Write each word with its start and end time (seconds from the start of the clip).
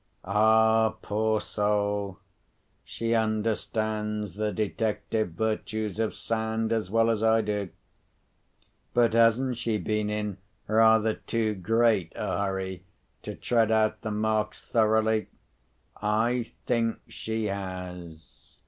Ah, 0.25 0.95
poor 1.03 1.39
soul, 1.39 2.17
she 2.83 3.13
understands 3.13 4.33
the 4.33 4.51
detective 4.51 5.29
virtues 5.33 5.99
of 5.99 6.15
sand 6.15 6.71
as 6.73 6.89
well 6.89 7.11
as 7.11 7.21
I 7.21 7.41
do! 7.41 7.69
But 8.95 9.13
hasn't 9.13 9.57
she 9.59 9.77
been 9.77 10.09
in 10.09 10.39
rather 10.65 11.13
too 11.13 11.53
great 11.53 12.13
a 12.15 12.39
hurry 12.45 12.83
to 13.21 13.35
tread 13.35 13.69
out 13.69 14.01
the 14.01 14.09
marks 14.09 14.63
thoroughly? 14.65 15.27
I 16.01 16.45
think 16.65 17.01
she 17.07 17.45
has. 17.45 18.55